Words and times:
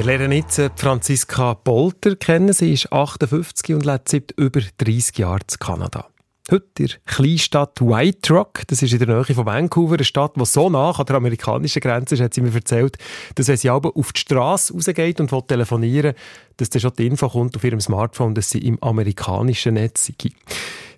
Wir 0.00 0.06
lernen 0.06 0.32
jetzt 0.32 0.58
äh, 0.58 0.70
Franziska 0.74 1.52
Bolter 1.52 2.16
kennen. 2.16 2.54
Sie 2.54 2.72
ist 2.72 2.90
58 2.90 3.74
und 3.74 3.84
lebt 3.84 4.08
seit 4.08 4.32
über 4.38 4.62
30 4.78 5.18
Jahren 5.18 5.42
in 5.42 5.58
Kanada. 5.58 6.06
Heute 6.50 6.64
in 6.78 6.86
der 6.86 6.96
Kleinstadt 7.04 7.82
White 7.82 8.32
Rock, 8.32 8.62
das 8.68 8.80
ist 8.80 8.94
in 8.94 8.98
der 8.98 9.08
Nähe 9.08 9.34
von 9.34 9.44
Vancouver, 9.44 9.96
eine 9.96 10.04
Stadt, 10.04 10.36
die 10.36 10.46
so 10.46 10.70
nah 10.70 10.90
an 10.90 11.04
der 11.04 11.16
amerikanischen 11.16 11.80
Grenze 11.80 12.14
ist, 12.14 12.22
hat 12.22 12.32
sie 12.32 12.40
mir 12.40 12.54
erzählt, 12.54 12.96
dass 13.34 13.48
wenn 13.48 13.58
sie 13.58 13.68
aber 13.68 13.94
auf 13.94 14.14
die 14.14 14.20
Straße 14.20 14.72
rausgeht 14.72 15.20
und 15.20 15.32
will 15.32 15.42
telefonieren 15.42 16.14
dass 16.56 16.70
dann 16.70 16.80
schon 16.80 16.92
die 16.98 17.06
Info 17.06 17.28
kommt 17.28 17.56
auf 17.56 17.64
ihrem 17.64 17.80
Smartphone, 17.80 18.34
dass 18.34 18.48
sie 18.48 18.60
im 18.60 18.82
amerikanischen 18.82 19.74
Netz 19.74 20.06
sei. 20.06 20.30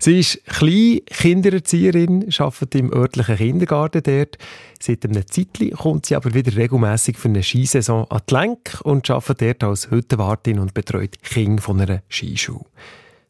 Sie 0.04 0.18
ist 0.18 0.44
Kleinkindererzieherin, 0.46 2.28
arbeitet 2.36 2.74
im 2.74 2.92
örtlichen 2.92 3.36
Kindergarten 3.36 4.02
dort. 4.02 4.36
Seit 4.80 5.04
einem 5.04 5.24
Zeitchen 5.28 5.70
kommt 5.70 6.06
sie 6.06 6.16
aber 6.16 6.34
wieder 6.34 6.56
regelmäßig 6.56 7.16
für 7.16 7.28
eine 7.28 7.44
Skisaison 7.44 8.10
an 8.10 8.20
die 8.28 8.34
Lenk 8.34 8.80
und 8.82 9.08
arbeitet 9.08 9.62
dort 9.62 9.70
als 9.70 9.92
Hüttenwartin 9.92 10.58
und 10.58 10.74
betreut 10.74 11.22
Kinder 11.22 11.62
von 11.62 11.80
einer 11.80 12.02
Skischule. 12.08 12.64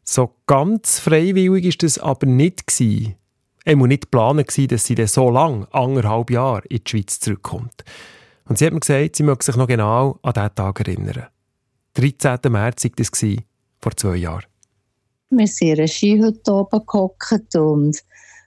So 0.03 0.33
ganz 0.47 0.97
freiwillig 0.97 1.65
ist 1.65 1.83
das 1.83 1.99
aber 1.99 2.25
nicht 2.25 2.65
gewesen. 2.65 3.17
Er 3.65 3.75
muss 3.75 3.89
nicht 3.89 4.09
planen 4.09 4.43
dass 4.43 4.85
sie 4.85 5.05
so 5.05 5.29
lang, 5.29 5.67
anderthalb 5.69 6.31
Jahre, 6.31 6.63
in 6.69 6.79
die 6.83 6.89
Schweiz 6.89 7.19
zurückkommt. 7.19 7.83
Und 8.45 8.57
sie 8.57 8.65
hat 8.65 8.73
mir 8.73 8.79
gesagt, 8.79 9.17
sie 9.17 9.21
möge 9.21 9.45
sich 9.45 9.57
noch 9.57 9.67
genau 9.67 10.17
an 10.23 10.33
diesen 10.33 10.55
Tag 10.55 10.79
erinnern. 10.79 11.27
13. 11.93 12.51
März 12.51 12.83
war 12.83 12.91
das, 12.95 13.11
vor 13.79 13.95
zwei 13.95 14.15
Jahren. 14.15 14.52
Wir 15.37 15.47
sind 15.47 15.67
in 15.69 15.77
einer 15.79 15.87
Skihütte 15.87 16.53
oben 16.53 16.85
gehockt 16.85 17.55
und 17.55 17.97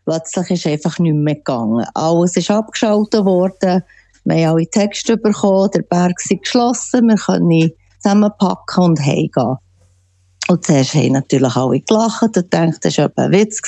plötzlich 0.04 0.50
ist 0.50 0.66
einfach 0.66 0.98
nichts 0.98 1.18
mehr 1.18 1.34
gegangen. 1.34 1.86
Alles 1.94 2.36
ist 2.36 2.50
abgeschaltet 2.50 3.24
worden. 3.24 3.82
Wir 4.24 4.48
haben 4.48 4.56
alle 4.56 4.66
Texte 4.66 5.16
bekommen, 5.16 5.70
der 5.72 5.82
Berg 5.82 6.14
ist 6.18 6.42
geschlossen, 6.42 7.08
wir 7.08 7.16
können 7.16 7.72
zusammenpacken 8.00 8.84
und 8.84 9.00
heimgehen. 9.00 9.56
Und 10.48 10.64
zuerst 10.64 10.94
haben 10.94 11.12
natürlich 11.12 11.56
alle 11.56 11.80
gelacht 11.80 12.22
und 12.22 12.34
gedacht, 12.34 12.78
das 12.84 12.98
war 12.98 13.10
ein 13.16 13.32
Witz. 13.32 13.60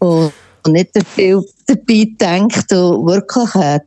und, 0.00 0.32
und 0.66 0.72
nicht 0.72 0.90
viel 1.14 1.42
dabei 1.66 2.04
gedacht. 2.04 2.72
Und 2.72 3.06
wirklich, 3.06 3.54
äh, 3.54 3.80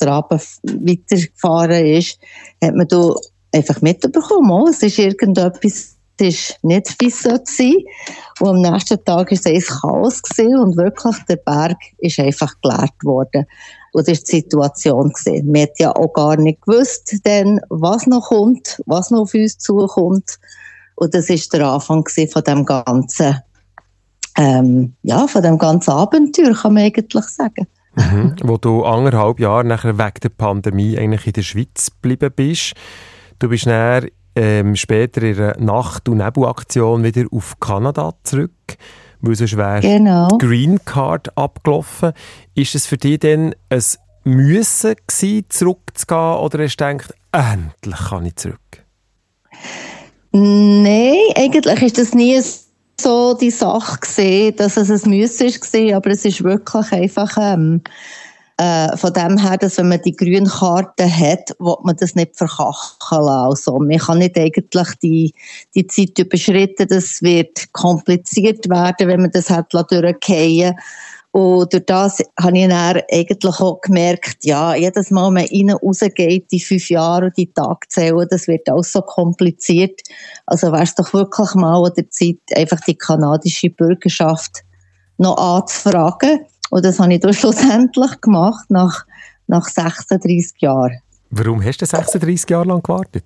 der, 0.00 0.08
Abend 0.08 0.42
weitergefahren 0.62 1.86
ist, 1.86 2.18
hat 2.62 2.74
man 2.74 2.88
da 2.88 3.14
einfach 3.52 3.80
mitbekommen, 3.82 4.50
oh, 4.50 4.68
es 4.68 4.82
ist 4.82 4.98
irgendetwas, 4.98 5.91
ist 6.22 6.58
nicht 6.62 6.96
wie 7.00 7.08
es 7.08 7.22
sein 7.22 7.74
Und 8.40 8.48
am 8.48 8.72
nächsten 8.72 9.04
Tag 9.04 9.30
war 9.30 9.32
es 9.32 9.46
ein 9.46 9.60
Chaos 9.60 10.22
gewesen 10.22 10.58
und 10.58 10.76
wirklich 10.76 11.16
der 11.28 11.36
Berg 11.36 11.76
ist 11.98 12.18
einfach 12.18 12.54
geleert 12.62 13.04
worden. 13.04 13.46
Und 13.92 14.08
das 14.08 14.18
war 14.18 14.24
die 14.24 14.36
Situation. 14.36 15.12
Gewesen. 15.12 15.52
Man 15.52 15.62
hat 15.62 15.78
ja 15.78 15.94
auch 15.94 16.12
gar 16.12 16.36
nicht 16.36 16.62
gewusst, 16.62 17.20
denn, 17.26 17.60
was 17.68 18.06
noch 18.06 18.28
kommt, 18.28 18.80
was 18.86 19.10
noch 19.10 19.22
auf 19.22 19.34
uns 19.34 19.58
zukommt. 19.58 20.38
Und 20.94 21.14
das 21.14 21.28
ist 21.28 21.52
der 21.52 21.66
Anfang 21.66 22.06
von 22.06 22.42
dem 22.44 22.64
ganzen, 22.64 23.42
ähm, 24.38 24.94
ja, 25.02 25.26
von 25.26 25.42
dem 25.42 25.58
ganzen 25.58 25.90
Abenteuer, 25.90 26.54
kann 26.54 26.74
man 26.74 26.84
eigentlich 26.84 27.24
sagen. 27.24 27.66
Mhm. 27.94 28.36
Wo 28.42 28.56
du 28.56 28.84
anderthalb 28.84 29.38
Jahre 29.38 29.64
nachher 29.64 29.98
wegen 29.98 30.20
der 30.22 30.30
Pandemie 30.30 30.96
eigentlich 30.96 31.26
in 31.26 31.32
der 31.34 31.42
Schweiz 31.42 31.90
geblieben 31.90 32.32
bist. 32.34 32.72
Du 33.38 33.48
bist 33.48 33.66
dann 33.66 34.08
ähm, 34.34 34.76
später 34.76 35.22
in 35.22 35.38
einer 35.38 35.58
Nacht- 35.58 36.08
und 36.08 36.18
Nebelaktion 36.18 37.04
wieder 37.04 37.24
auf 37.30 37.58
Kanada 37.60 38.14
zurück, 38.22 38.50
weil 39.20 39.34
sonst 39.34 39.56
wäre 39.56 39.80
genau. 39.80 40.28
die 40.28 40.38
Green 40.38 40.84
Card 40.84 41.36
abgelaufen. 41.36 42.12
Ist 42.54 42.74
es 42.74 42.86
für 42.86 42.96
dich 42.96 43.20
denn 43.20 43.54
ein 43.68 43.82
Müssen 44.24 44.94
gewesen, 45.06 45.46
zurückzugehen 45.48 46.36
oder 46.36 46.62
hast 46.62 46.76
du 46.76 46.86
gedacht, 46.86 47.14
endlich 47.32 48.08
kann 48.08 48.26
ich 48.26 48.36
zurück? 48.36 48.58
Nein, 50.32 51.16
eigentlich 51.36 51.82
ist 51.82 51.98
das 51.98 52.14
nie 52.14 52.40
so 53.00 53.34
die 53.34 53.50
Sache 53.50 53.98
gesehen, 54.00 54.56
dass 54.56 54.76
es 54.76 55.04
ein 55.04 55.10
Müssen 55.10 55.46
war, 55.46 55.96
aber 55.96 56.10
es 56.10 56.24
ist 56.24 56.42
wirklich 56.42 56.92
einfach 56.92 57.36
ähm, 57.38 57.82
äh, 58.58 58.96
von 58.96 59.12
dem 59.12 59.38
her, 59.38 59.56
dass 59.56 59.78
wenn 59.78 59.88
man 59.88 60.02
die 60.02 60.16
grüne 60.16 60.48
Karte 60.48 61.04
hat, 61.04 61.54
will 61.58 61.76
man 61.82 61.96
das 61.96 62.14
nicht 62.14 62.36
verkacheln. 62.36 63.28
Also, 63.28 63.78
man 63.78 63.98
kann 63.98 64.18
nicht 64.18 64.38
eigentlich 64.38 64.88
die, 65.02 65.34
die 65.74 65.86
Zeit 65.86 66.18
überschritten, 66.18 66.88
das 66.88 67.22
wird 67.22 67.72
kompliziert 67.72 68.68
werden, 68.68 69.08
wenn 69.08 69.22
man 69.22 69.30
das 69.30 69.50
hat 69.50 69.72
durchgehen 69.72 70.74
und 71.32 71.72
durch 71.72 71.86
das 71.86 72.22
habe 72.38 72.58
ich 72.58 72.68
dann 72.68 73.00
eigentlich 73.10 73.58
auch 73.58 73.80
gemerkt, 73.80 74.36
ja, 74.42 74.74
jedes 74.74 75.10
Mal, 75.10 75.28
wenn 75.28 75.32
man 75.32 75.46
rein 75.46 75.70
rausgeht, 75.70 76.52
die 76.52 76.60
fünf 76.60 76.90
Jahre 76.90 77.26
und 77.26 77.38
die 77.38 77.50
Tage 77.50 77.88
zählen, 77.88 78.26
das 78.30 78.48
wird 78.48 78.68
auch 78.68 78.84
so 78.84 79.00
kompliziert. 79.00 79.98
Also 80.44 80.72
wäre 80.72 80.82
es 80.82 80.94
doch 80.94 81.14
wirklich 81.14 81.54
mal 81.54 81.86
an 81.86 81.92
der 81.96 82.10
Zeit, 82.10 82.36
einfach 82.54 82.80
die 82.80 82.96
kanadische 82.96 83.70
Bürgerschaft 83.70 84.62
noch 85.16 85.38
anzufragen. 85.38 86.40
Und 86.72 86.86
das 86.86 86.98
habe 86.98 87.12
ich 87.12 87.20
dann 87.20 87.34
schlussendlich 87.34 88.20
gemacht, 88.22 88.64
nach, 88.70 89.04
nach 89.46 89.68
36 89.68 90.52
Jahren. 90.60 90.98
Warum 91.30 91.62
hast 91.62 91.82
du 91.82 91.86
36 91.86 92.48
Jahre 92.48 92.68
lang 92.68 92.82
gewartet? 92.82 93.24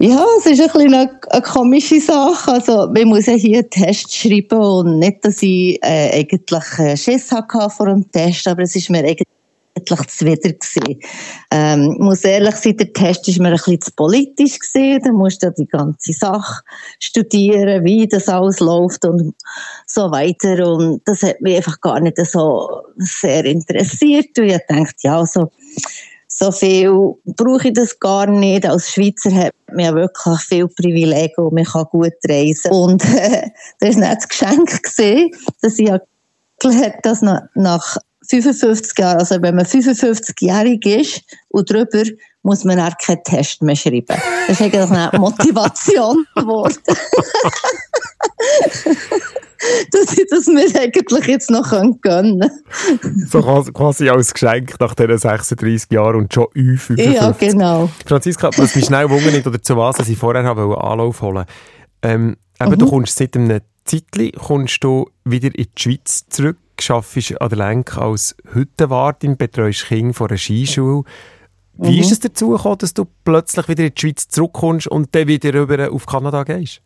Ja, 0.00 0.24
es 0.38 0.46
ist 0.46 0.60
ein 0.60 0.66
bisschen 0.66 0.94
eine, 0.94 1.20
eine, 1.30 1.42
komische 1.42 2.00
Sache. 2.00 2.54
Also, 2.54 2.88
man 2.88 3.04
muss 3.04 3.26
ja 3.26 3.34
hier 3.34 3.60
einen 3.60 3.70
Test 3.70 4.12
schreiben 4.12 4.58
und 4.58 4.98
nicht, 4.98 5.24
dass 5.24 5.42
ich 5.44 5.78
äh, 5.84 6.10
eigentlich 6.12 6.78
äh, 6.80 6.96
Schiss 6.96 7.30
hatte 7.30 7.70
vor 7.70 7.86
dem 7.86 8.10
Test, 8.10 8.48
aber 8.48 8.62
es 8.62 8.74
ist 8.74 8.90
mir 8.90 8.98
eigentlich 8.98 9.28
zuwider 10.06 10.52
gewesen. 10.52 11.00
Ähm, 11.50 11.96
muss 11.98 12.24
ehrlich 12.24 12.54
sein, 12.56 12.76
der 12.76 12.92
Test 12.92 13.28
ist 13.28 13.38
mir 13.38 13.48
ein 13.48 13.54
bisschen 13.54 13.80
zu 13.80 13.90
politisch. 13.92 14.58
Da 14.74 15.12
musst 15.12 15.42
du 15.42 15.50
die 15.50 15.66
ganze 15.66 16.12
Sache 16.12 16.62
studieren, 16.98 17.84
wie 17.84 18.06
das 18.06 18.28
alles 18.28 18.60
läuft 18.60 19.04
und 19.04 19.34
so 19.86 20.10
weiter. 20.10 20.66
Und 20.66 21.02
das 21.06 21.22
hat 21.22 21.40
mich 21.40 21.56
einfach 21.56 21.80
gar 21.80 22.00
nicht 22.00 22.18
so 22.26 22.82
sehr 22.96 23.44
interessiert. 23.44 24.38
Und 24.38 24.44
ich 24.44 24.58
dachte, 24.68 24.94
ja, 25.00 25.24
so, 25.26 25.50
so 26.28 26.50
viel 26.50 27.14
brauche 27.24 27.68
ich 27.68 27.74
das 27.74 27.98
gar 27.98 28.26
nicht. 28.26 28.66
Als 28.66 28.90
Schweizer 28.90 29.34
hat 29.34 29.54
man 29.68 29.84
ja 29.84 29.94
wirklich 29.94 30.40
viel 30.40 30.68
Privilegien 30.68 31.46
und 31.46 31.54
man 31.54 31.64
kann 31.64 31.86
gut 31.90 32.12
reisen. 32.28 32.70
Und 32.70 33.04
äh, 33.04 33.50
das 33.80 33.96
war 33.96 34.08
nicht 34.08 34.16
das 34.16 34.28
Geschenk, 34.28 34.82
gewesen, 34.82 35.30
dass 35.60 35.78
ich 35.78 35.90
das 37.02 37.22
nach, 37.22 37.42
nach 37.54 37.96
55 38.28 38.98
Jahren, 38.98 39.18
also 39.18 39.42
wenn 39.42 39.56
man 39.56 39.66
55-jährig 39.66 40.86
ist 40.86 41.22
und 41.48 41.70
drüber, 41.70 42.04
muss 42.42 42.64
man 42.64 42.80
auch 42.80 42.96
keinen 42.98 43.22
Test 43.24 43.62
mehr 43.62 43.76
schreiben. 43.76 44.16
Das 44.46 44.60
ist 44.60 44.62
eigentlich 44.62 44.90
eine 44.90 45.10
Motivation 45.18 46.26
geworden. 46.34 46.76
dass 49.92 50.18
ich 50.18 50.26
das 50.28 50.46
mir 50.46 50.66
eigentlich 50.80 51.26
jetzt 51.26 51.50
noch 51.50 51.70
gönnen 51.70 52.00
kann. 52.00 52.50
so 53.28 53.40
quasi 53.40 54.08
als 54.08 54.34
Geschenk 54.34 54.74
nach 54.80 54.94
diesen 54.94 55.18
36 55.18 55.92
Jahren 55.92 56.16
und 56.16 56.34
schon 56.34 56.46
Ü55. 56.46 57.12
Ja, 57.12 57.30
genau. 57.30 57.88
Franziska, 58.06 58.50
was 58.56 58.74
mich 58.74 58.86
schnell 58.86 59.08
wundert 59.08 59.46
oder 59.46 59.62
zu 59.62 59.76
was, 59.76 59.98
was 59.98 60.08
ich 60.08 60.18
vorher 60.18 60.44
habe 60.44 60.82
Anlauf 60.82 61.22
holen 61.22 61.44
ähm, 62.02 62.36
eben, 62.60 62.72
mhm. 62.72 62.78
Du 62.78 62.88
kommst 62.88 63.16
seit 63.16 63.36
einem 63.36 63.60
Zeitchen 63.84 64.32
kommst 64.32 64.82
du 64.82 65.08
wieder 65.24 65.50
in 65.54 65.66
die 65.76 65.82
Schweiz 65.82 66.26
zurück, 66.28 66.58
arbeitest 66.90 67.40
an 67.40 67.48
der 67.48 67.58
Lenk 67.58 67.96
als 67.96 68.36
Hüttenwartin, 68.52 69.36
betreust 69.36 69.86
Kinder 69.86 70.14
von 70.14 70.28
einer 70.28 70.38
Skischule. 70.38 71.04
Wie 71.74 71.96
mhm. 71.96 72.00
ist 72.02 72.12
es 72.12 72.20
dazu 72.20 72.50
gekommen, 72.50 72.78
dass 72.78 72.94
du 72.94 73.06
plötzlich 73.24 73.68
wieder 73.68 73.84
in 73.84 73.94
die 73.94 74.00
Schweiz 74.00 74.28
zurückkommst 74.28 74.86
und 74.88 75.14
dann 75.14 75.28
wieder 75.28 75.54
rüber 75.54 75.90
auf 75.90 76.06
Kanada 76.06 76.44
gehst? 76.44 76.82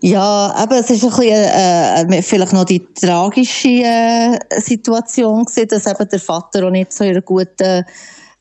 Ja, 0.00 0.52
aber 0.54 0.78
es 0.78 0.90
ist 0.90 1.02
ein 1.02 1.10
bisschen, 1.10 1.28
äh, 1.28 2.02
äh, 2.02 2.22
vielleicht 2.22 2.52
noch 2.52 2.64
die 2.64 2.86
tragische 2.94 3.68
äh, 3.68 4.38
Situation 4.60 5.44
gewesen, 5.44 5.68
dass 5.68 5.86
eben 5.86 6.08
der 6.08 6.20
Vater 6.20 6.66
auch 6.66 6.70
nicht 6.70 6.92
so 6.92 7.04
in 7.04 7.10
einer 7.10 7.22
guten 7.22 7.84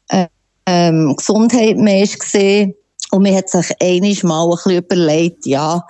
äh, 0.10 0.28
ähm, 0.68 1.16
Gesundheit 1.18 1.78
mehr 1.78 2.06
war. 2.06 2.74
Und 3.12 3.24
man 3.24 3.36
hat 3.36 3.50
sich 3.50 3.72
einiges 3.82 4.24
Mal 4.24 4.44
ein 4.44 4.52
bisschen 4.52 4.78
überlegt, 4.78 5.46
ja, 5.48 5.84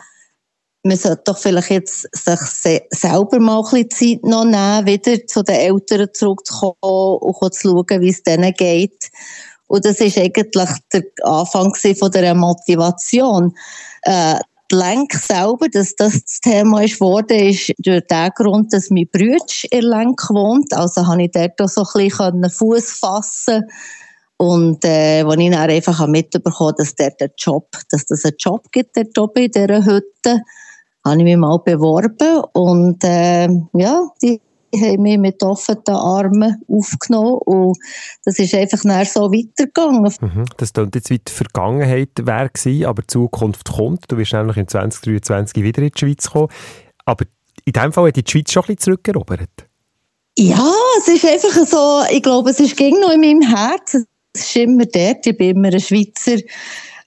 man 0.88 0.98
sollte 0.98 1.24
doch 1.25 1.38
vielleicht 1.38 1.69
jetzt 1.69 2.07
sich 2.16 2.39
se 2.39 2.81
selber 2.92 3.39
mal 3.39 3.60
ein 3.60 3.88
bisschen 3.88 4.19
Zeit 4.19 4.24
noch 4.24 4.45
nehmen, 4.45 4.86
wieder 4.86 5.25
zu 5.28 5.44
den 5.44 5.56
Eltern 5.56 6.07
zurückzukommen 6.13 6.75
und 6.81 7.54
zu 7.54 7.69
schauen, 7.69 8.01
wie 8.01 8.10
es 8.10 8.24
denen 8.24 8.54
geht. 8.54 9.10
Und 9.68 9.86
das 9.86 10.00
ist 10.00 10.18
eigentlich 10.18 10.51
der 10.94 11.04
Anfang 11.24 11.74
von 11.75 12.12
der 12.12 12.34
Motivation. 12.36 13.54
Äh, 14.04 14.39
die 14.72 14.75
Lenk 14.75 15.13
selber, 15.13 15.68
dass 15.72 15.95
das 15.95 16.24
das 16.24 16.39
Thema 16.42 16.84
ist 16.84 17.00
worden, 17.00 17.40
ist 17.40 17.72
durch 17.78 18.06
den 18.07 18.30
Grund, 18.36 18.74
dass 18.74 18.90
mein 18.90 19.07
Bruder 19.12 19.45
in 19.72 19.81
Lenk 19.83 20.30
wohnt. 20.30 20.74
Also 20.74 21.07
habe 21.07 21.24
ich 21.24 21.31
dort 21.31 21.62
auch 21.62 21.69
so 21.69 21.86
ein 21.95 22.07
bisschen 22.07 22.50
Fuß 22.50 22.92
fassen 23.00 23.63
und 24.38 24.86
äh, 24.86 25.24
als 25.24 25.38
ich 25.38 25.50
dann 25.50 25.69
einfach 25.69 26.07
mitbekommen 26.07 26.75
dass 26.78 26.95
dort 26.95 27.22
einen 27.22 27.31
Job, 27.38 27.72
dass 27.90 28.06
das 28.06 28.24
einen 28.24 28.36
Job 28.38 28.72
gibt, 28.72 28.95
dort 28.95 29.18
oben 29.18 29.45
in 29.45 29.51
dieser 29.51 29.83
Hütte, 29.83 30.42
habe 31.07 31.19
ich 31.19 31.24
mich 31.24 31.38
mal 31.38 31.57
beworben 31.59 32.44
und 32.54 33.04
äh, 33.04 33.48
ja, 33.74 34.09
die 34.21 34.42
haben 34.75 35.01
mich 35.01 35.18
mit 35.18 35.44
offenen 35.44 35.81
Armen 35.88 36.62
aufgenommen 36.68 37.39
und 37.45 37.77
das 38.25 38.39
ist 38.39 38.54
einfach 38.54 38.81
dann 38.83 39.06
so 39.06 39.31
weitergegangen. 39.31 40.13
Mhm. 40.21 40.45
Das 40.57 40.74
klingt 40.74 40.95
jetzt 40.95 41.09
wie 41.09 41.19
die 41.19 41.31
Vergangenheit 41.31 42.09
wäre 42.21 42.50
gewesen, 42.50 42.86
aber 42.86 43.01
die 43.01 43.07
Zukunft 43.07 43.71
kommt. 43.71 44.12
Du 44.12 44.18
wirst 44.18 44.33
nämlich 44.33 44.57
in 44.57 44.68
2023 44.68 45.63
wieder 45.63 45.81
in 45.81 45.92
die 45.95 46.00
Schweiz 46.00 46.30
kommen. 46.30 46.50
Aber 47.06 47.25
in 47.65 47.74
diesem 47.74 47.94
Fall 47.94 48.07
hat 48.07 48.15
die 48.15 48.24
Schweiz 48.30 48.51
schon 48.51 48.63
ein 48.63 48.75
bisschen 48.75 48.80
zurückerobert. 48.80 49.68
Ja, 50.38 50.71
es 51.00 51.07
ist 51.07 51.25
einfach 51.25 51.65
so, 51.65 52.04
ich 52.12 52.21
glaube, 52.21 52.51
es 52.51 52.59
ist 52.59 52.80
noch 52.80 53.12
in 53.12 53.21
meinem 53.21 53.42
Herzen. 53.42 54.06
Es 54.33 54.42
ist 54.42 54.56
immer 54.57 54.86
dort, 54.86 55.25
ich 55.25 55.38
bin 55.38 55.57
immer 55.57 55.69
ein 55.69 55.80
Schweizer, 55.80 56.38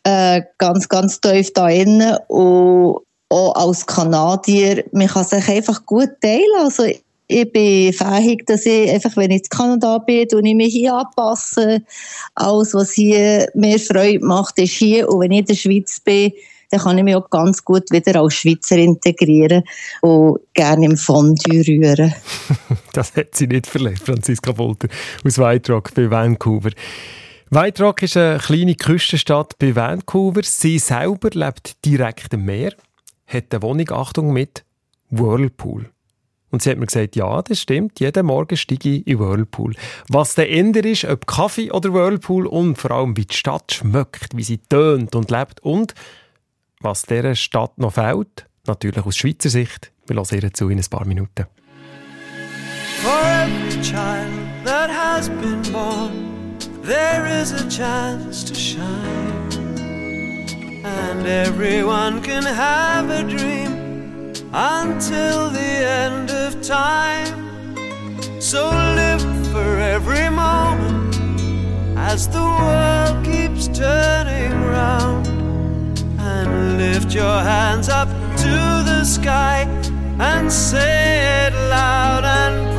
äh, 0.02 0.42
ganz, 0.58 0.88
ganz 0.88 1.20
tief 1.20 1.52
da 1.52 1.68
innen 1.68 2.16
und 2.28 3.02
auch 3.30 3.54
als 3.54 3.86
Kanadier, 3.86 4.84
man 4.92 5.06
kann 5.06 5.24
sich 5.24 5.48
einfach 5.48 5.86
gut 5.86 6.10
teilen. 6.20 6.44
Also 6.58 6.84
ich 7.28 7.52
bin 7.52 7.92
fähig, 7.92 8.44
dass 8.46 8.66
ich 8.66 8.90
einfach, 8.90 9.16
wenn 9.16 9.30
ich 9.30 9.42
in 9.44 9.48
Kanada 9.48 9.98
bin, 9.98 10.26
und 10.32 10.44
ich 10.44 10.54
mich 10.54 10.72
hier 10.72 10.94
anpasse. 10.94 11.80
Alles, 12.34 12.74
was 12.74 12.92
hier 12.92 13.46
mehr 13.54 13.78
Freude 13.78 14.24
macht, 14.24 14.58
ist 14.58 14.72
hier. 14.72 15.08
Und 15.08 15.20
wenn 15.20 15.32
ich 15.32 15.38
in 15.40 15.46
der 15.46 15.54
Schweiz 15.54 16.00
bin, 16.00 16.32
dann 16.70 16.80
kann 16.80 16.98
ich 16.98 17.04
mich 17.04 17.16
auch 17.16 17.30
ganz 17.30 17.64
gut 17.64 17.90
wieder 17.90 18.20
als 18.20 18.34
Schweizer 18.34 18.76
integrieren 18.76 19.64
und 20.02 20.40
gerne 20.54 20.86
im 20.86 20.96
Fondue 20.96 21.66
rühren. 21.66 22.14
das 22.92 23.14
hat 23.16 23.34
sie 23.34 23.46
nicht 23.46 23.66
verletzt, 23.66 24.06
Franziska 24.06 24.52
Bolter 24.52 24.88
aus 25.24 25.38
White 25.38 25.72
Rock 25.72 25.94
bei 25.94 26.10
Vancouver. 26.10 26.70
White 27.50 27.82
Rock 27.82 28.02
ist 28.04 28.16
eine 28.16 28.38
kleine 28.38 28.76
Küstenstadt 28.76 29.58
bei 29.58 29.74
Vancouver. 29.74 30.42
Sie 30.44 30.78
selber 30.78 31.30
lebt 31.32 31.84
direkt 31.84 32.32
am 32.34 32.44
Meer, 32.44 32.72
hat 33.32 33.46
eine 33.50 33.62
Wohnung, 33.62 33.90
Achtung, 33.90 34.32
mit 34.32 34.64
Whirlpool. 35.10 35.90
Und 36.50 36.62
sie 36.62 36.70
hat 36.70 36.78
mir 36.78 36.86
gesagt, 36.86 37.14
ja, 37.14 37.42
das 37.42 37.60
stimmt, 37.60 38.00
jeden 38.00 38.26
Morgen 38.26 38.56
steige 38.56 38.88
ich 38.88 39.06
in 39.06 39.20
Whirlpool. 39.20 39.74
Was 40.08 40.34
der 40.34 40.50
Ender 40.50 40.84
ist, 40.84 41.04
ob 41.04 41.26
Kaffee 41.26 41.70
oder 41.70 41.92
Whirlpool 41.92 42.46
und 42.46 42.76
vor 42.76 42.90
allem, 42.90 43.16
wie 43.16 43.24
die 43.24 43.34
Stadt 43.34 43.72
schmeckt, 43.72 44.36
wie 44.36 44.42
sie 44.42 44.58
tönt 44.58 45.14
und 45.14 45.30
lebt 45.30 45.60
und 45.60 45.94
was 46.80 47.02
dieser 47.02 47.36
Stadt 47.36 47.78
noch 47.78 47.92
fehlt, 47.92 48.46
natürlich 48.66 49.04
aus 49.04 49.16
Schweizer 49.16 49.50
Sicht. 49.50 49.92
Wir 50.06 50.16
hören 50.16 50.40
ihr 50.42 50.52
zu 50.52 50.68
in 50.68 50.78
ein 50.78 50.84
paar 50.90 51.06
Minuten. 51.06 51.46
For 53.02 53.12
every 53.12 53.80
child 53.80 54.28
that 54.64 54.90
has 54.90 55.28
been 55.28 55.62
born, 55.72 56.58
there 56.82 57.26
is 57.40 57.52
a 57.52 57.66
chance 57.68 58.44
to 58.44 58.54
shine. 58.54 59.39
And 60.84 61.26
everyone 61.26 62.22
can 62.22 62.42
have 62.42 63.10
a 63.10 63.22
dream. 63.22 63.80
until 64.52 65.48
the 65.50 65.60
end 65.60 66.30
of 66.30 66.60
time. 66.60 68.40
So 68.40 68.68
live 68.70 69.22
for 69.52 69.78
every 69.78 70.28
moment 70.28 71.14
as 71.96 72.28
the 72.28 72.42
world 72.42 73.24
keeps 73.24 73.68
turning 73.68 74.52
round. 74.62 75.28
And 76.18 76.78
lift 76.78 77.14
your 77.14 77.40
hands 77.42 77.88
up 77.88 78.08
to 78.38 78.82
the 78.90 79.04
sky 79.04 79.68
and 80.18 80.50
say 80.50 81.46
it 81.46 81.54
loud 81.68 82.24
and 82.24 82.69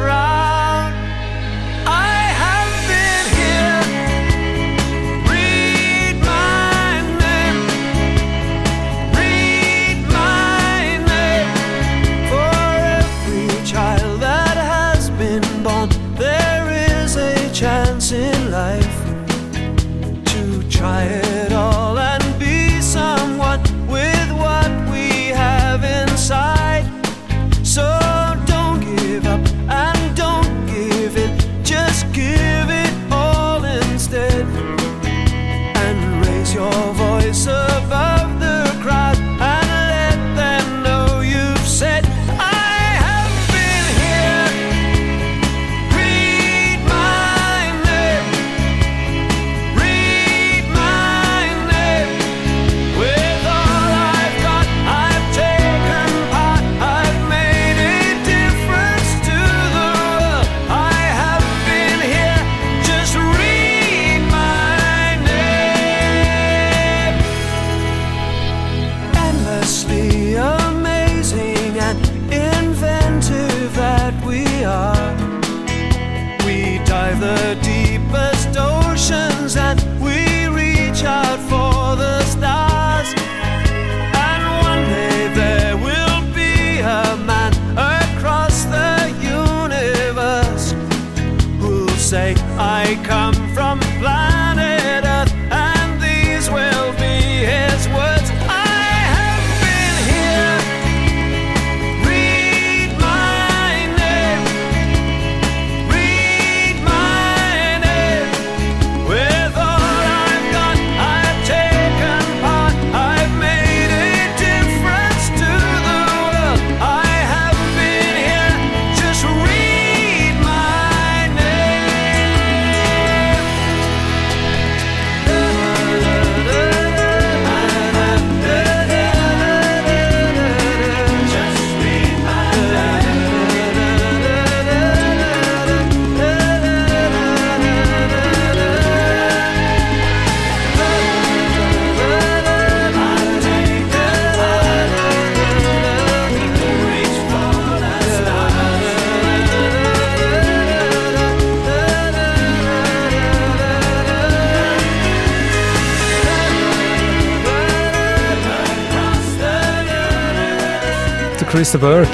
Chris 161.45 161.71
Burke. 161.77 162.07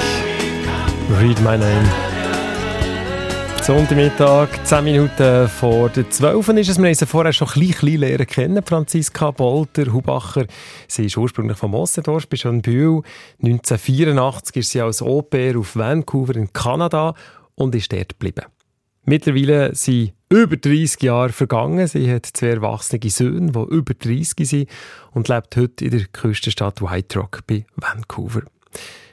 Read 1.20 1.40
My 1.40 1.56
Name. 1.58 1.84
Sonntagmittag, 3.62 4.48
10 4.64 4.84
Minuten 4.84 5.48
vor 5.48 5.90
der 5.90 6.08
12 6.08 6.48
ist 6.48 6.68
es. 6.70 6.78
Wir 6.78 6.88
haben 6.88 7.06
vorher 7.06 7.32
schon 7.32 7.48
ein 7.48 7.60
bisschen 7.60 8.00
lernen 8.00 8.26
kennen. 8.26 8.62
Franziska 8.64 9.30
Bolter, 9.30 9.92
Hubacher. 9.92 10.46
Sie 10.86 11.06
ist 11.06 11.16
ursprünglich 11.16 11.58
von 11.58 11.70
Mossendorf 11.70 12.28
bei 12.28 12.36
Schönbühl. 12.36 13.02
1984 13.42 14.56
ist 14.56 14.70
sie 14.70 14.80
als 14.80 15.02
Au-pair 15.02 15.58
auf 15.58 15.76
Vancouver 15.76 16.36
in 16.36 16.52
Kanada 16.52 17.14
und 17.54 17.74
ist 17.74 17.92
dort 17.92 18.18
geblieben. 18.18 18.46
Mittlerweile 19.04 19.74
sind 19.74 20.12
über 20.30 20.56
30 20.56 21.02
Jahre 21.02 21.30
vergangen. 21.30 21.86
Sie 21.86 22.10
hat 22.10 22.26
zwei 22.26 22.48
erwachsene 22.48 23.10
Söhne, 23.10 23.52
die 23.52 23.74
über 23.74 23.94
30 23.94 24.48
sind 24.48 24.70
und 25.12 25.28
lebt 25.28 25.56
heute 25.56 25.84
in 25.84 25.90
der 25.90 26.06
Küstenstadt 26.06 26.80
White 26.80 27.18
Rock 27.18 27.40
bei 27.46 27.66
Vancouver. 27.76 28.42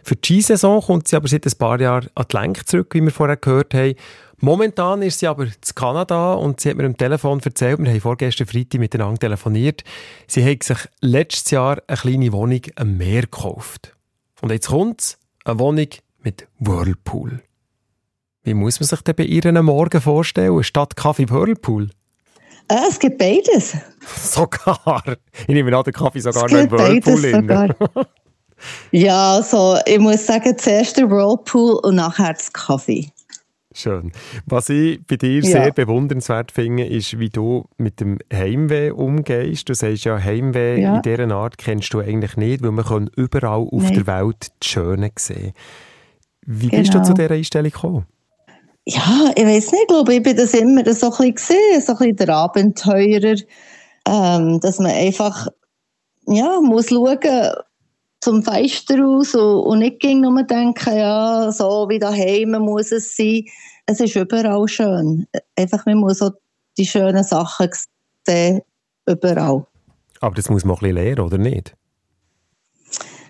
Für 0.06 0.16
die 0.16 0.40
Skisaison 0.40 0.84
kommt 0.84 1.08
sie 1.08 1.16
aber 1.16 1.28
seit 1.28 1.48
ein 1.48 1.58
paar 1.58 1.82
Jahren 1.82 2.10
an 2.14 2.26
die 2.32 2.38
Lenk 2.38 2.70
zurück, 2.70 2.94
wie 2.94 3.02
wir 3.02 3.10
vorher 3.10 3.38
gehört 3.38 3.74
haben. 3.74 3.96
Momentan 4.40 5.02
ist 5.02 5.18
sie 5.18 5.26
aber 5.26 5.46
in 5.46 5.54
Kanada 5.74 6.36
und 6.36 6.60
sie 6.60 6.70
hat 6.70 6.78
mir 6.78 6.86
am 6.86 6.96
Telefon 6.96 7.42
erzählt, 7.44 7.80
wir 7.80 7.90
haben 7.90 8.02
vorgestern 8.02 8.46
Freitag 8.46 8.80
miteinander 8.80 9.18
telefoniert, 9.18 9.84
sie 10.28 10.46
hat 10.46 10.62
sich 10.62 10.78
letztes 11.02 11.50
Jahr 11.50 11.82
eine 11.88 11.98
kleine 11.98 12.32
Wohnung 12.34 12.62
am 12.76 12.98
Meer 12.98 13.24
gekauft. 13.24 13.96
Und 14.42 14.52
jetzt 14.52 14.68
kommt 14.68 15.02
es, 15.02 15.18
eine 15.44 15.58
Wohnung 15.58 15.88
mit 16.22 16.48
Whirlpool. 16.60 17.42
Wie 18.44 18.54
muss 18.54 18.80
man 18.80 18.86
sich 18.86 19.02
denn 19.02 19.16
bei 19.16 19.24
ihr 19.24 19.44
einen 19.48 19.66
Morgen 19.66 20.02
vorstellen, 20.02 20.64
statt 20.64 20.96
Kaffee 20.96 21.28
Whirlpool? 21.28 21.90
Äh, 22.68 22.76
es 22.88 23.00
gibt 23.00 23.18
beides. 23.18 23.76
Sogar? 24.06 25.18
Ich 25.34 25.48
nehme 25.48 25.76
an, 25.76 25.84
der 25.84 25.94
Kaffee 25.94 26.20
sogar 26.20 26.48
noch 26.48 26.60
im 26.60 26.70
Whirlpool. 26.70 27.18
Sogar. 27.18 27.76
ja, 28.92 29.36
also 29.36 29.78
ich 29.86 30.00
muss 30.00 30.26
sagen, 30.26 30.58
zuerst 30.58 30.98
der 30.98 31.10
Whirlpool 31.10 31.80
und 31.84 31.96
nachher 31.96 32.34
das 32.34 32.52
Kaffee. 32.52 33.10
Schön. 33.74 34.14
Was 34.46 34.70
ich 34.70 35.06
bei 35.06 35.18
dir 35.18 35.42
ja. 35.42 35.42
sehr 35.42 35.72
bewundernswert 35.74 36.54
finde, 36.54 36.86
ist, 36.86 37.20
wie 37.20 37.30
du 37.30 37.66
mit 37.78 38.00
dem 38.00 38.20
Heimweh 38.32 38.92
umgehst. 38.92 39.68
Du 39.68 39.74
sagst 39.74 40.06
ja, 40.06 40.18
Heimweh 40.18 40.82
ja. 40.82 40.96
in 40.96 41.02
dieser 41.02 41.30
Art 41.32 41.58
kennst 41.58 41.94
du 41.94 42.00
eigentlich 42.00 42.38
nicht, 42.38 42.64
weil 42.64 42.72
man 42.72 42.86
kann 42.86 43.10
überall 43.18 43.68
auf 43.70 43.84
nee. 43.90 43.96
der 43.96 44.08
Welt 44.08 44.48
die 44.64 44.68
Schöne 44.68 45.12
sehen. 45.20 45.52
Wie 46.46 46.70
genau. 46.70 46.82
bist 46.82 46.94
du 46.94 47.00
zu 47.00 47.14
genau. 47.14 47.28
dieser 47.28 47.36
Einstellung 47.36 47.72
gekommen? 47.72 48.06
Ja, 48.86 49.32
ich 49.36 49.44
weiß 49.44 49.72
nicht, 49.74 49.82
ich 49.82 49.88
glaube, 49.88 50.14
ich 50.14 50.24
bin 50.24 50.38
das 50.38 50.54
immer 50.54 50.94
so 50.94 51.08
ein 51.08 51.12
bisschen 51.12 51.36
gesehen, 51.36 51.82
so 51.82 51.92
ein 51.94 51.98
bisschen 51.98 52.16
der 52.16 52.30
Abenteurer, 52.30 53.36
ähm, 54.08 54.60
dass 54.62 54.80
man 54.80 54.92
einfach 54.92 55.48
ja, 56.28 56.60
muss 56.62 56.90
schauen, 56.90 57.20
zum 58.26 58.44
Fenster 58.44 59.00
raus 59.00 59.36
und, 59.36 59.60
und 59.68 59.80
nicht 59.80 60.00
ging 60.00 60.22
nur 60.22 60.44
denken, 60.44 60.98
ja, 60.98 61.52
so 61.52 61.88
wie 61.88 62.00
daheim 62.00 62.52
muss 62.60 62.92
es 62.92 63.16
sein. 63.16 63.46
Es 63.86 64.00
ist 64.00 64.16
überall 64.16 64.68
schön. 64.68 65.28
Einfach, 65.56 65.86
man 65.86 66.00
muss 66.00 66.22
auch 66.22 66.32
die 66.78 66.88
schönen 66.88 67.24
Sachen 67.24 67.70
sehen, 68.26 68.62
überall. 69.06 69.66
Aber 70.22 70.36
das 70.36 70.50
muss 70.50 70.66
man 70.66 70.76
ein 70.76 70.80
bisschen 70.80 70.96
lernen, 70.96 71.20
oder 71.20 71.38
nicht? 71.38 71.76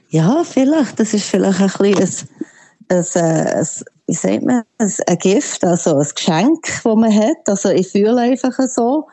Ja, 0.10 0.44
vielleicht. 0.46 0.98
Das 0.98 1.14
ist 1.14 1.26
vielleicht 1.26 1.60
ein 1.60 1.68
bisschen 1.68 2.30
ein, 2.88 2.98
ein, 2.98 3.58
ein, 3.58 3.68
wie 4.08 4.14
sagt 4.14 4.44
man, 4.44 4.64
ein 4.78 5.18
Gift, 5.18 5.64
also 5.66 5.98
ein 5.98 6.08
Geschenk, 6.16 6.64
das 6.64 6.86
man 6.86 7.14
hat. 7.14 7.48
Also 7.48 7.70
ich 7.70 7.90
fühle 7.90 8.22
einfach 8.22 8.58
so. 8.70 9.08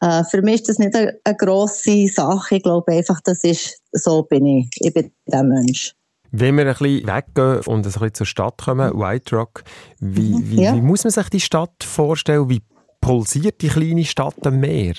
Äh, 0.00 0.24
für 0.24 0.42
mich 0.42 0.56
ist 0.56 0.68
das 0.68 0.78
nicht 0.78 0.94
eine, 0.94 1.18
eine 1.24 1.36
grosse 1.36 2.06
Sache. 2.08 2.56
Ich 2.56 2.62
glaube 2.62 2.92
einfach, 2.92 3.20
das 3.22 3.44
ist, 3.44 3.80
so 3.92 4.22
bin 4.22 4.46
ich. 4.46 4.68
Ich 4.80 4.92
bin 4.92 5.10
der 5.26 5.42
Mensch. 5.42 5.94
Wenn 6.30 6.56
wir 6.56 6.66
ein 6.66 6.72
bisschen 6.72 7.06
weggehen 7.06 7.60
und 7.60 7.86
ein 7.86 7.92
bisschen 7.92 8.14
zur 8.14 8.26
Stadt 8.26 8.62
kommen, 8.64 8.98
White 8.98 9.36
Rock, 9.36 9.62
wie, 10.00 10.34
mhm. 10.34 10.50
wie, 10.50 10.62
ja. 10.62 10.74
wie 10.74 10.80
muss 10.80 11.04
man 11.04 11.12
sich 11.12 11.28
die 11.28 11.40
Stadt 11.40 11.84
vorstellen? 11.84 12.48
Wie 12.48 12.60
pulsiert 13.00 13.62
die 13.62 13.68
kleine 13.68 14.04
Stadt 14.04 14.44
am 14.46 14.58
Meer? 14.58 14.94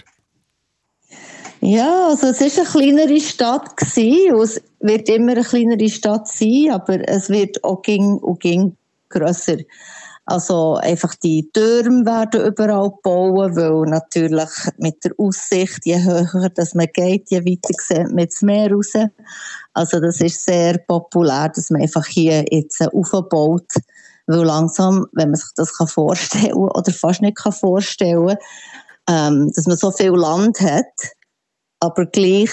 Ja, 1.61 2.09
also 2.09 2.27
es 2.27 2.39
war 2.39 2.81
eine 2.81 2.93
kleinere 2.93 3.19
Stadt 3.19 3.75
gewesen, 3.75 4.35
und 4.35 4.43
es 4.43 4.61
wird 4.79 5.09
immer 5.09 5.31
eine 5.31 5.43
kleinere 5.43 5.89
Stadt 5.89 6.27
sein, 6.27 6.69
aber 6.71 7.07
es 7.09 7.29
wird 7.29 7.63
auch 7.63 7.81
ging 7.81 8.17
und 8.17 8.39
ging 8.39 8.77
grösser. 9.09 9.57
Also 10.27 10.75
einfach 10.77 11.13
die 11.15 11.51
Türme 11.53 12.03
werden 12.03 12.47
überall 12.47 12.91
bauen, 13.03 13.55
weil 13.55 13.89
natürlich 13.91 14.49
mit 14.77 15.03
der 15.03 15.11
Aussicht, 15.19 15.85
je 15.85 16.03
höher 16.03 16.49
dass 16.49 16.73
man 16.73 16.87
geht, 16.91 17.29
je 17.29 17.45
weiter 17.45 17.73
sieht 17.79 18.11
man 18.11 18.25
das 18.25 18.41
Meer 18.41 18.71
raus. 18.71 18.93
Also 19.73 19.99
das 19.99 20.21
ist 20.21 20.43
sehr 20.43 20.79
populär, 20.79 21.49
dass 21.49 21.69
man 21.69 21.83
einfach 21.83 22.07
hier 22.07 22.43
jetzt 22.49 22.81
aufbaut, 22.91 23.71
weil 24.25 24.43
langsam, 24.43 25.05
wenn 25.11 25.29
man 25.29 25.35
sich 25.35 25.49
das 25.55 25.71
vorstellen 25.91 26.53
kann 26.53 26.71
oder 26.71 26.91
fast 26.91 27.21
nicht 27.21 27.39
vorstellen 27.39 28.27
kann, 28.27 28.37
ähm, 29.07 29.51
dass 29.55 29.67
man 29.67 29.77
so 29.77 29.91
viel 29.91 30.15
Land 30.15 30.59
hat, 30.59 31.11
aber 31.79 32.07
gleich 32.07 32.49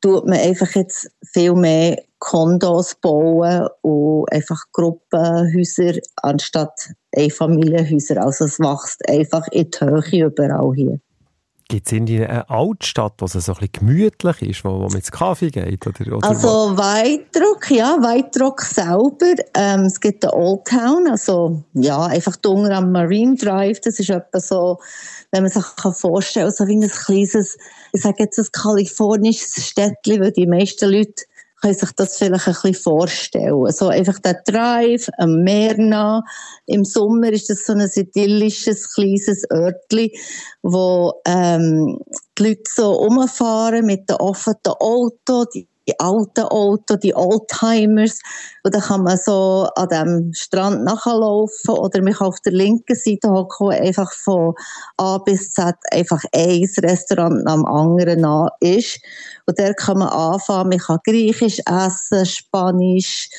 tut 0.00 0.26
man 0.26 0.38
einfach 0.38 0.74
jetzt 0.74 1.10
viel 1.32 1.54
mehr 1.54 2.02
Kondos 2.18 2.94
bauen 2.96 3.68
und 3.82 4.32
einfach 4.32 4.64
Gruppenhäuser 4.72 6.00
anstatt 6.16 6.90
Einfamilienhäuser. 7.14 8.22
Also 8.22 8.44
es 8.44 8.58
wächst 8.58 9.08
einfach 9.08 9.46
in 9.48 9.70
die 9.70 9.80
Höhe 9.80 10.26
überall 10.26 10.74
hier. 10.74 11.00
Gibt 11.70 11.86
es 11.86 11.92
in 11.92 12.08
eine 12.08 12.48
Altstadt, 12.48 13.12
wo 13.18 13.26
es 13.26 13.32
so 13.32 13.38
ein 13.38 13.58
bisschen 13.58 13.72
gemütlich 13.72 14.40
ist, 14.40 14.64
wo, 14.64 14.70
wo 14.70 14.86
man 14.86 14.96
ins 14.96 15.10
Kaffee 15.10 15.50
geht? 15.50 15.86
Oder, 15.86 16.16
oder 16.16 16.26
also 16.26 16.78
Weidrock, 16.78 17.70
ja, 17.70 17.98
Weidrock 18.00 18.62
selber. 18.62 19.34
Ähm, 19.52 19.82
es 19.82 20.00
gibt 20.00 20.22
den 20.22 20.30
Old 20.30 20.64
Town, 20.64 21.06
also 21.10 21.62
ja, 21.74 22.06
einfach 22.06 22.36
dunkel 22.36 22.72
am 22.72 22.90
Marine 22.90 23.36
Drive. 23.36 23.80
Das 23.82 23.98
ist 23.98 24.08
etwa 24.08 24.40
so, 24.40 24.78
wenn 25.30 25.42
man 25.42 25.52
sich 25.52 25.64
vorstellen 25.92 26.46
kann, 26.46 26.56
so 26.56 26.66
wie 26.66 26.82
ein 26.82 26.88
kleines, 26.88 27.58
ich 27.92 28.00
sage 28.00 28.22
jetzt 28.22 28.38
ein 28.38 28.46
kalifornisches 28.50 29.68
Städtchen, 29.68 30.22
weil 30.22 30.32
die 30.32 30.46
meisten 30.46 30.90
Leute 30.90 31.24
können 31.60 31.74
sich 31.74 31.92
das 31.92 32.16
vielleicht 32.16 32.46
ein 32.46 32.54
bisschen 32.54 32.74
vorstellen. 32.74 33.70
So 33.72 33.88
einfach 33.88 34.18
der 34.20 34.42
Drive 34.44 35.08
am 35.18 35.42
Meer 35.42 35.76
nah. 35.78 36.22
Im 36.66 36.84
Sommer 36.84 37.32
ist 37.32 37.50
das 37.50 37.64
so 37.64 37.72
ein 37.72 37.90
idyllisches, 37.94 38.94
kleines 38.94 39.44
Örtchen, 39.50 40.10
wo 40.62 41.14
ähm, 41.26 41.98
die 42.38 42.42
Leute 42.42 42.62
so 42.68 42.92
rumfahren 42.92 43.86
mit 43.86 44.08
den 44.08 44.16
offenen 44.16 44.58
Autos, 44.64 45.48
die 45.88 45.98
alten 45.98 46.44
Autos, 46.44 47.00
die 47.00 47.14
Oldtimers. 47.14 48.20
Und 48.62 48.74
dann 48.74 48.82
kann 48.82 49.02
man 49.02 49.16
so 49.16 49.68
an 49.74 49.88
dem 49.88 50.32
Strand 50.34 50.84
nachlaufen 50.84 51.74
oder 51.74 52.02
mich 52.02 52.20
auf 52.20 52.38
der 52.40 52.52
linken 52.52 52.94
Seite 52.94 53.30
hocken, 53.30 53.70
einfach 53.70 54.12
von 54.12 54.54
A 54.98 55.18
bis 55.18 55.52
Z 55.52 55.74
einfach 55.90 56.22
ein 56.32 56.68
Restaurant 56.82 57.46
am 57.46 57.64
anderen 57.64 58.24
an 58.24 58.50
ist. 58.60 59.00
Und 59.46 59.58
der 59.58 59.74
kann 59.74 59.98
man 59.98 60.08
anfangen, 60.08 60.68
man 60.68 60.78
kann 60.78 60.98
Griechisch 61.04 61.60
essen, 61.66 62.26
Spanisch, 62.26 63.30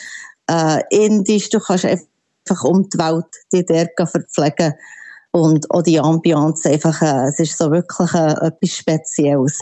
äh, 0.49 0.81
Indisch, 0.89 1.49
du 1.49 1.59
kannst 1.59 1.85
einfach 1.85 2.63
um 2.63 2.89
die 2.89 2.97
Welt 2.97 3.25
die 3.53 3.65
dort 3.65 4.09
verpflegen. 4.09 4.73
Und 5.31 5.69
auch 5.69 5.83
die 5.83 5.99
Ambiance 5.99 6.67
einfach, 6.67 6.99
äh, 7.03 7.27
es 7.27 7.39
ist 7.39 7.57
so 7.57 7.69
wirklich 7.69 8.11
äh, 8.15 8.47
etwas 8.47 8.69
Spezielles. 8.71 9.59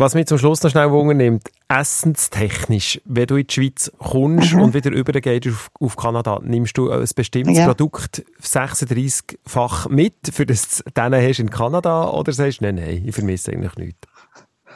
Was 0.00 0.14
mich 0.14 0.24
zum 0.28 0.38
Schluss 0.38 0.62
noch 0.62 0.70
schnell 0.70 0.90
wundernimmt, 0.90 1.50
essenstechnisch, 1.68 3.02
wenn 3.04 3.26
du 3.26 3.36
in 3.36 3.46
die 3.46 3.52
Schweiz 3.52 3.92
kommst 3.98 4.54
mhm. 4.54 4.62
und 4.62 4.72
wieder 4.72 4.90
übergehst 4.90 5.46
auf, 5.46 5.70
auf 5.78 5.94
Kanada, 5.94 6.40
nimmst 6.42 6.78
du 6.78 6.90
ein 6.90 7.06
bestimmtes 7.14 7.58
ja. 7.58 7.66
Produkt 7.66 8.24
36-fach 8.42 9.90
mit, 9.90 10.14
für 10.32 10.46
das 10.46 10.78
du 10.78 10.90
dann 10.94 11.14
hast 11.14 11.38
in 11.38 11.50
Kanada, 11.50 12.08
oder 12.12 12.32
sagst 12.32 12.62
du, 12.62 12.64
nein, 12.64 12.76
nein, 12.76 13.02
ich 13.04 13.14
vermisse 13.14 13.52
eigentlich 13.52 13.76
nichts? 13.76 13.98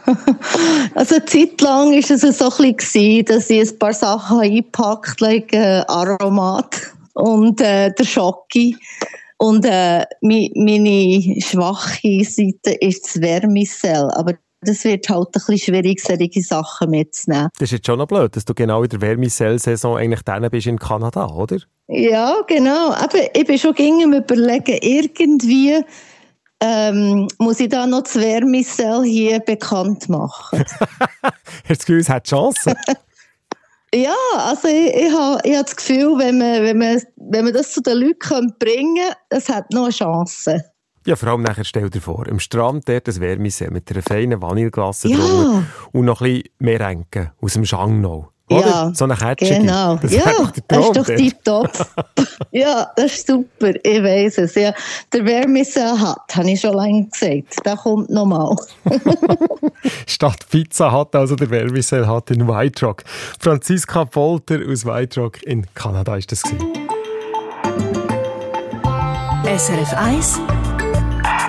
Also 0.95 1.15
eine 1.15 1.25
Zeit 1.25 1.59
lang 1.63 1.93
war 1.93 1.97
es 1.97 2.39
so 2.39 2.51
ein 2.63 2.77
bisschen, 2.77 3.25
dass 3.25 3.49
ich 3.49 3.73
ein 3.73 3.79
paar 3.79 3.95
Sachen 3.95 4.41
eingepackt 4.41 5.23
habe, 5.23 5.25
like, 5.25 5.55
äh, 5.55 5.85
Aromat 5.89 6.93
und 7.15 7.63
äh, 7.63 7.91
der 7.95 8.05
Schocki. 8.05 8.77
Und 9.39 9.65
äh, 9.65 10.05
meine 10.21 11.41
schwache 11.41 12.25
Seite 12.25 12.75
ist 12.81 13.07
das 13.07 13.13
Vermicell. 13.13 14.11
Aber 14.17 14.35
das 14.65 14.85
wird 14.85 15.09
halt 15.09 15.29
ein 15.29 15.33
bisschen 15.33 15.59
schwierig, 15.59 16.01
solche 16.01 16.43
Sachen 16.43 16.91
mitzunehmen. 16.91 17.49
Das 17.59 17.69
ist 17.69 17.73
jetzt 17.73 17.87
schon 17.87 17.99
noch 17.99 18.07
blöd, 18.07 18.35
dass 18.35 18.45
du 18.45 18.55
genau 18.55 18.83
in 18.83 18.89
der 18.89 19.01
Wärmesell-Saison 19.01 19.97
eigentlich 19.97 20.23
dann 20.23 20.49
bist 20.51 20.67
in 20.67 20.79
Kanada, 20.79 21.27
oder? 21.27 21.59
Ja, 21.89 22.37
genau. 22.47 22.93
Aber 22.93 23.19
ich 23.35 23.47
bin 23.47 23.59
schon 23.59 23.75
gegen 23.75 24.13
überlegen, 24.13 24.79
irgendwie 24.81 25.85
ähm, 26.61 27.29
muss 27.39 27.61
ich 27.61 27.69
da 27.69 27.87
noch 27.87 28.03
das 28.03 28.17
Wärmesell 28.17 29.03
hier 29.05 29.41
bekannt 29.41 30.09
machen. 30.09 30.65
Hast 31.23 31.23
du 31.23 31.69
das 31.69 31.79
Gefühl, 31.81 32.01
es 32.01 32.09
hat 32.09 32.27
Chancen? 32.27 32.75
ja, 33.95 34.15
also 34.39 34.69
ich, 34.69 34.95
ich 34.95 35.13
habe 35.13 35.41
ich 35.45 35.57
hab 35.57 35.67
das 35.67 35.77
Gefühl, 35.77 36.19
wenn 36.19 36.39
man, 36.39 36.63
wenn, 36.63 36.79
man, 36.79 37.03
wenn 37.17 37.45
man 37.45 37.53
das 37.53 37.73
zu 37.73 37.83
den 37.83 37.99
Leuten 37.99 38.55
bringen 38.59 38.97
kann, 38.97 39.17
es 39.29 39.49
hat 39.49 39.71
noch 39.73 39.85
eine 39.85 39.93
Chance. 39.93 40.65
Ja, 41.07 41.17
vor 41.17 41.29
allem 41.29 41.43
nachher 41.43 41.65
stell 41.65 41.91
dir 41.91 42.01
vor, 42.01 42.27
am 42.31 42.41
Strand 42.41 42.89
dort 42.89 43.07
das 43.07 43.21
Wärmesee 43.21 43.69
mit 43.71 43.91
einer 43.91 44.03
feinen 44.03 44.41
Vanilleglasse 44.41 45.09
ja. 45.09 45.17
drunter 45.17 45.65
und 45.93 46.07
noch 46.07 46.23
ein 46.23 46.33
bisschen 46.33 46.49
mehr 46.59 46.79
Merenke 46.79 47.33
aus 47.43 47.53
dem 47.53 47.67
Schangnau. 47.67 48.31
Oder? 48.51 48.67
Ja, 48.67 48.93
so 48.95 49.05
eine 49.05 49.15
Kette. 49.15 49.47
Genau. 49.47 49.97
Das 49.97 50.13
ja, 50.13 50.23
doch 50.25 50.51
das 50.69 50.87
ist 50.87 50.97
doch 50.97 51.07
tipptopp. 51.07 51.71
ja, 52.51 52.91
das 52.95 53.13
ist 53.13 53.27
super. 53.27 53.73
Ich 53.83 54.03
weiß 54.03 54.39
es. 54.39 54.55
Ja, 54.55 54.75
der 55.13 55.25
wer 55.25 55.49
Missen 55.49 56.01
hat, 56.01 56.19
habe 56.35 56.51
ich 56.51 56.61
schon 56.61 56.75
lange 56.75 57.07
gesagt. 57.07 57.65
Der 57.65 57.77
kommt 57.77 58.11
nochmal. 58.11 58.55
Statt 60.07 60.47
Pizza 60.51 60.93
hat 60.93 61.15
also 61.15 61.37
der 61.37 61.49
Wellmissel 61.49 62.07
hat 62.07 62.31
in 62.31 62.47
White 62.47 62.85
Rock. 62.85 63.05
Franziska 63.41 64.05
Polter 64.05 64.61
aus 64.71 64.85
White 64.85 65.21
Rock 65.21 65.43
in 65.43 65.67
Kanada 65.75 66.17
ist 66.17 66.31
das 66.31 66.43
gewesen. 66.43 66.71
SRF 69.47 69.93
1 69.95 70.41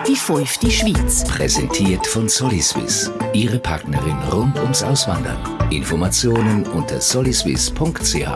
Die 0.07 0.15
fünfte 0.15 0.69
Schweiz. 0.69 1.23
Präsentiert 1.23 2.05
von 2.05 2.29
Soliswiss. 2.29 3.11
Ihre 3.33 3.57
Partnerin 3.57 4.17
rund 4.31 4.55
ums 4.59 4.83
Auswandern. 4.83 5.37
Informationen 5.71 6.63
unter 6.67 7.01
soliswiss.ch. 7.01 8.27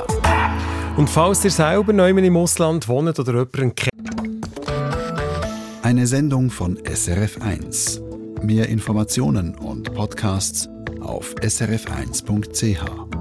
Und 0.98 1.08
falls 1.08 1.46
ihr 1.46 1.52
selber 1.52 1.94
neu 1.94 2.10
im 2.10 2.38
Ausland 2.38 2.88
wohnt 2.88 3.20
oder 3.20 3.34
jemanden 3.34 3.76
kennt, 3.76 3.94
Eine 5.84 6.08
Sendung 6.08 6.50
von 6.50 6.76
SRF1. 6.80 8.02
Mehr 8.44 8.68
Informationen 8.68 9.54
und 9.56 9.94
Podcasts 9.94 10.68
auf 11.02 11.36
srf1.ch. 11.36 13.19